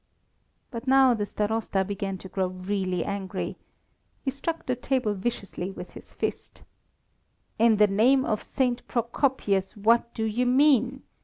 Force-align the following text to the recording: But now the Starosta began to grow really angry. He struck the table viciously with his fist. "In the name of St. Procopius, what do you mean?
But 0.71 0.87
now 0.87 1.13
the 1.13 1.27
Starosta 1.27 1.85
began 1.85 2.17
to 2.17 2.27
grow 2.27 2.47
really 2.47 3.05
angry. 3.05 3.57
He 4.25 4.31
struck 4.31 4.65
the 4.65 4.75
table 4.75 5.13
viciously 5.13 5.69
with 5.69 5.91
his 5.91 6.11
fist. 6.15 6.63
"In 7.59 7.77
the 7.77 7.85
name 7.85 8.25
of 8.25 8.41
St. 8.41 8.81
Procopius, 8.87 9.77
what 9.77 10.11
do 10.15 10.23
you 10.23 10.47
mean? 10.47 11.03